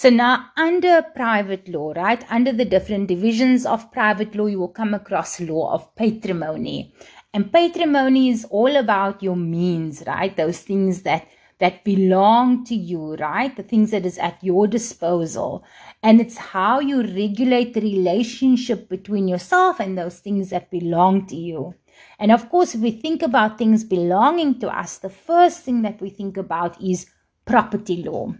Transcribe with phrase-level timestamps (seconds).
[0.00, 4.68] So now under private law, right, under the different divisions of private law, you will
[4.68, 6.94] come across law of patrimony.
[7.34, 10.34] And patrimony is all about your means, right?
[10.34, 11.28] Those things that
[11.58, 13.54] that belong to you, right?
[13.54, 15.64] The things that is at your disposal.
[16.02, 21.36] And it's how you regulate the relationship between yourself and those things that belong to
[21.36, 21.74] you.
[22.18, 26.00] And of course, if we think about things belonging to us, the first thing that
[26.00, 27.04] we think about is
[27.44, 28.32] property law.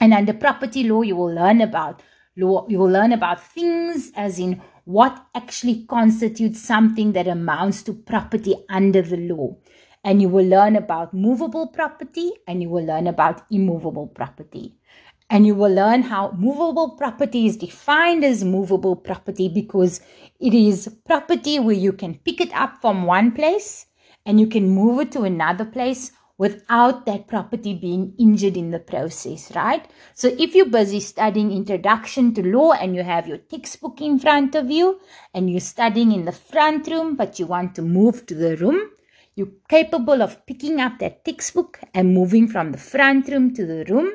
[0.00, 2.02] And under property law, you will learn about
[2.36, 7.92] law, you will learn about things as in what actually constitutes something that amounts to
[7.92, 9.56] property under the law.
[10.04, 14.76] And you will learn about movable property and you will learn about immovable property.
[15.28, 20.00] And you will learn how movable property is defined as movable property because
[20.38, 23.86] it is property where you can pick it up from one place
[24.24, 28.78] and you can move it to another place without that property being injured in the
[28.78, 29.90] process, right?
[30.14, 34.54] So if you're busy studying introduction to law and you have your textbook in front
[34.54, 35.00] of you
[35.32, 38.90] and you're studying in the front room, but you want to move to the room,
[39.34, 43.84] you're capable of picking up that textbook and moving from the front room to the
[43.84, 44.12] room.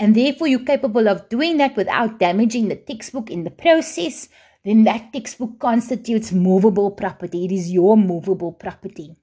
[0.00, 4.28] And therefore, you're capable of doing that without damaging the textbook in the process.
[4.64, 7.44] Then that textbook constitutes movable property.
[7.44, 9.19] It is your movable property.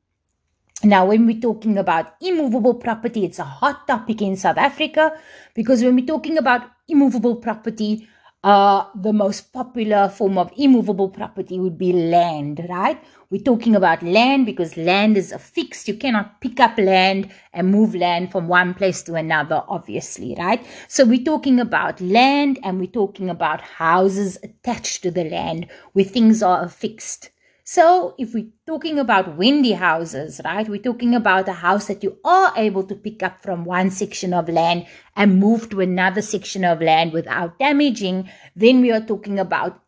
[0.84, 5.20] Now, when we're talking about immovable property, it's a hot topic in South Africa
[5.56, 8.08] because when we're talking about immovable property,
[8.44, 13.04] uh, the most popular form of immovable property would be land, right?
[13.32, 15.88] We're talking about land because land is a fixed.
[15.88, 20.64] You cannot pick up land and move land from one place to another, obviously, right?
[20.88, 26.06] So we're talking about land and we're talking about houses attached to the land where
[26.06, 27.32] things are fixed.
[27.70, 32.18] So if we're talking about Wendy houses, right, we're talking about a house that you
[32.24, 34.86] are able to pick up from one section of land
[35.18, 39.84] and move to another section of land without damaging, then we are talking about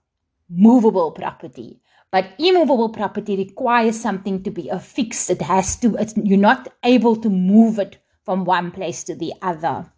[0.49, 1.79] movable property.
[2.11, 5.29] But immovable property requires something to be affixed.
[5.29, 9.89] It has to, you're not able to move it from one place to the other.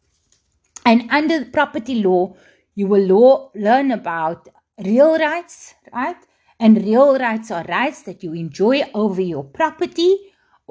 [0.86, 2.36] And under property law,
[2.76, 6.18] you will law, learn about real rights, right?
[6.62, 10.16] And real rights are rights that you enjoy over your property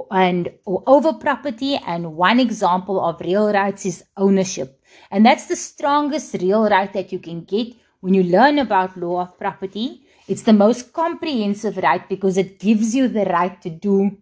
[0.09, 1.75] and or over property.
[1.85, 4.81] And one example of real rights is ownership.
[5.11, 9.23] And that's the strongest real right that you can get when you learn about law
[9.23, 10.03] of property.
[10.29, 14.17] It's the most comprehensive right because it gives you the right to do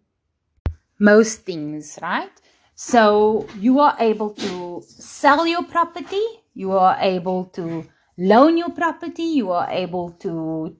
[0.99, 2.33] most things, right?
[2.77, 6.25] So you are able to sell your property,
[6.55, 7.85] you are able to
[8.17, 10.77] loan your property, you are able to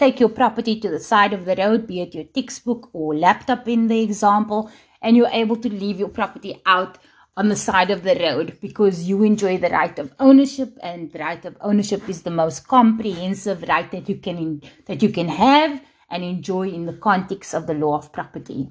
[0.00, 3.68] Take your property to the side of the road, be it your textbook or laptop
[3.68, 4.70] in the example,
[5.02, 6.96] and you're able to leave your property out
[7.36, 11.18] on the side of the road because you enjoy the right of ownership and the
[11.18, 15.82] right of ownership is the most comprehensive right that you can that you can have
[16.08, 18.70] and enjoy in the context of the law of property.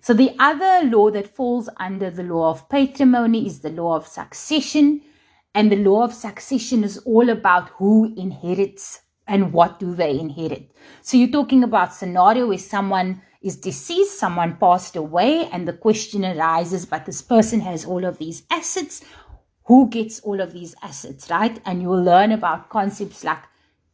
[0.00, 4.06] So the other law that falls under the law of patrimony is the law of
[4.06, 5.02] succession
[5.54, 10.70] and the law of succession is all about who inherits and what do they inherit.
[11.00, 16.24] So you're talking about scenario where someone is deceased, someone passed away, and the question
[16.24, 19.02] arises, but this person has all of these assets.
[19.66, 21.58] Who gets all of these assets, right?
[21.64, 23.44] And you'll learn about concepts like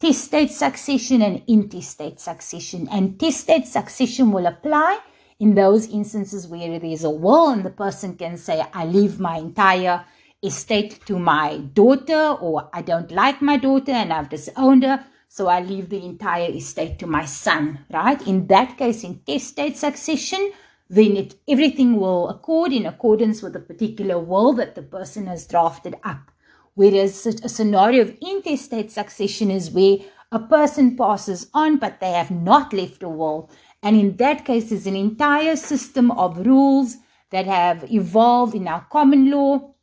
[0.01, 2.89] testate succession and intestate succession.
[2.91, 4.99] And testate succession will apply
[5.39, 9.37] in those instances where there's a will and the person can say, I leave my
[9.37, 10.03] entire
[10.43, 15.49] estate to my daughter, or I don't like my daughter and I've disowned her so
[15.49, 18.21] I leave the entire estate to my son, right?
[18.27, 20.53] In that case, in testate succession,
[20.89, 25.47] then it, everything will accord in accordance with the particular will that the person has
[25.47, 26.31] drafted up.
[26.75, 29.99] Whereas a scenario of intestate succession is where
[30.31, 33.51] a person passes on, but they have not left a will.
[33.83, 36.97] And in that case, there's an entire system of rules
[37.31, 39.75] that have evolved in our common law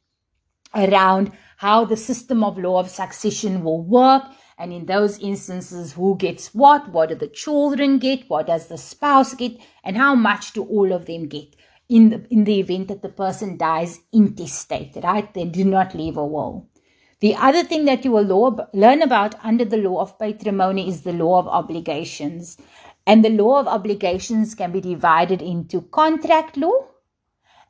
[0.75, 4.23] around how the system of law of succession will work
[4.63, 6.87] and in those instances, who gets what?
[6.87, 8.29] What do the children get?
[8.29, 9.57] What does the spouse get?
[9.83, 11.53] And how much do all of them get
[11.89, 15.33] in the, in the event that the person dies intestate, right?
[15.33, 16.69] They do not leave a will.
[17.19, 21.01] The other thing that you will law, learn about under the law of patrimony is
[21.01, 22.57] the law of obligations.
[23.05, 26.87] And the law of obligations can be divided into contract law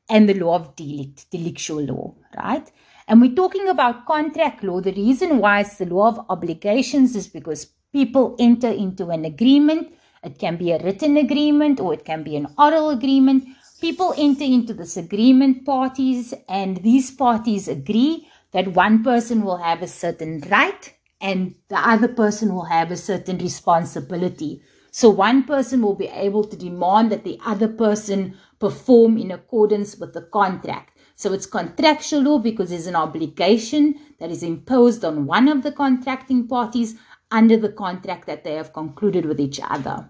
[0.10, 2.70] and the law of delict, delictual law, right?
[3.08, 4.82] And we're talking about contract law.
[4.82, 9.94] The reason why it's the law of obligations is because people enter into an agreement.
[10.24, 13.44] It can be a written agreement or it can be an oral agreement.
[13.82, 19.82] People enter into this agreement parties and these parties agree that one person will have
[19.82, 24.62] a certain right and the other person will have a certain responsibility.
[24.95, 29.98] So one person will be able to demand that the other person perform in accordance
[29.98, 30.95] with the contract.
[31.16, 35.72] So it's contractual law because there's an obligation that is imposed on one of the
[35.72, 36.95] contracting parties
[37.31, 40.07] under the contract that they have concluded with each other.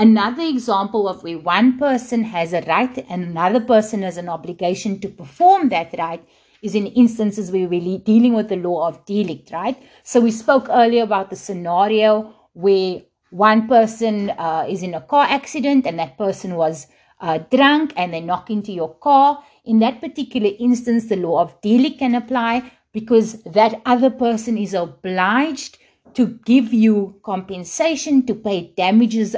[0.00, 4.98] Another example of where one person has a right and another person has an obligation
[4.98, 6.28] to perform that right
[6.60, 9.80] is in instances where we're dealing with the law of delict, right?
[10.02, 13.02] So we spoke earlier about the scenario where
[13.34, 16.86] one person uh, is in a car accident and that person was
[17.20, 19.42] uh, drunk and they knock into your car.
[19.64, 24.72] In that particular instance, the law of delict can apply because that other person is
[24.72, 25.78] obliged
[26.14, 29.34] to give you compensation to pay damages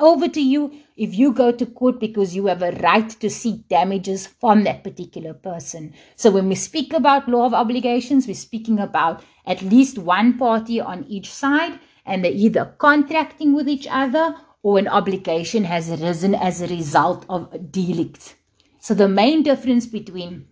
[0.00, 3.68] over to you if you go to court because you have a right to seek
[3.68, 5.94] damages from that particular person.
[6.16, 10.80] So when we speak about law of obligations, we're speaking about at least one party
[10.80, 16.34] on each side and they're either contracting with each other or an obligation has arisen
[16.34, 18.36] as a result of a delict.
[18.80, 20.46] So the main difference between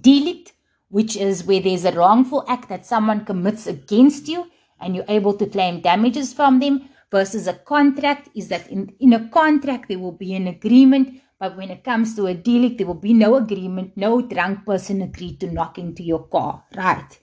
[0.00, 0.52] delict,
[0.88, 4.50] which is where there's a wrongful act that someone commits against you
[4.80, 9.12] and you're able to claim damages from them, versus a contract is that in, in
[9.12, 12.86] a contract there will be an agreement, but when it comes to a delict, there
[12.86, 17.18] will be no agreement, no drunk person agreed to knock into your car, right?